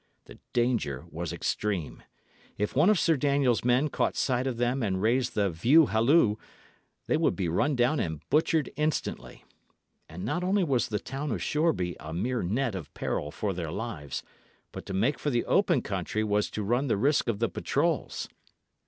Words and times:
The 0.25 0.39
danger 0.53 1.05
was 1.11 1.31
extreme. 1.31 2.01
If 2.57 2.75
one 2.75 2.89
of 2.89 2.97
Sir 2.97 3.15
Daniel's 3.17 3.63
men 3.63 3.87
caught 3.89 4.15
sight 4.15 4.47
of 4.47 4.57
them 4.57 4.81
and 4.81 4.99
raised 4.99 5.35
the 5.35 5.51
view 5.51 5.85
hallo, 5.85 6.39
they 7.05 7.17
would 7.17 7.35
be 7.35 7.47
run 7.47 7.75
down 7.75 7.99
and 7.99 8.27
butchered 8.31 8.71
instantly. 8.75 9.45
And 10.09 10.25
not 10.25 10.43
only 10.43 10.63
was 10.63 10.87
the 10.87 10.97
town 10.97 11.31
of 11.31 11.43
Shoreby 11.43 11.97
a 11.99 12.15
mere 12.15 12.41
net 12.41 12.73
of 12.73 12.91
peril 12.95 13.29
for 13.29 13.53
their 13.53 13.69
lives, 13.69 14.23
but 14.71 14.87
to 14.87 14.93
make 14.95 15.19
for 15.19 15.29
the 15.29 15.45
open 15.45 15.83
country 15.83 16.23
was 16.23 16.49
to 16.49 16.63
run 16.63 16.87
the 16.87 16.97
risk 16.97 17.27
of 17.27 17.37
the 17.37 17.47
patrols. 17.47 18.27